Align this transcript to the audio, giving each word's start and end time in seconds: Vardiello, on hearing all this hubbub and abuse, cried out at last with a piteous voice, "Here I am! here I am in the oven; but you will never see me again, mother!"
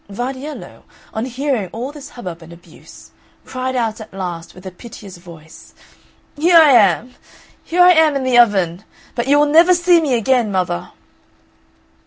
Vardiello, 0.09 0.81
on 1.13 1.25
hearing 1.25 1.69
all 1.71 1.91
this 1.91 2.09
hubbub 2.09 2.41
and 2.41 2.51
abuse, 2.51 3.11
cried 3.45 3.75
out 3.75 4.01
at 4.01 4.11
last 4.11 4.55
with 4.55 4.65
a 4.65 4.71
piteous 4.71 5.17
voice, 5.17 5.75
"Here 6.35 6.57
I 6.57 6.71
am! 6.71 7.13
here 7.63 7.83
I 7.83 7.91
am 7.93 8.15
in 8.15 8.23
the 8.23 8.39
oven; 8.39 8.83
but 9.13 9.27
you 9.27 9.37
will 9.37 9.45
never 9.45 9.75
see 9.75 10.01
me 10.01 10.15
again, 10.15 10.51
mother!" 10.51 10.89